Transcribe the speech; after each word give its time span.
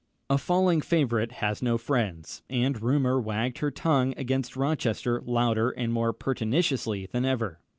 A 0.31 0.39
falling 0.39 0.81
favourite 0.81 1.31
has 1.33 1.61
no 1.61 1.77
friends; 1.77 2.41
and 2.49 2.81
rumour 2.81 3.21
wagged 3.21 3.59
her 3.59 3.69
tongue 3.69 4.15
against 4.17 4.57
Rochester 4.57 5.21
louder 5.27 5.69
and 5.69 5.93
more 5.93 6.11
pertinaciously 6.11 7.05
than 7.11 7.23
ever. 7.23 7.59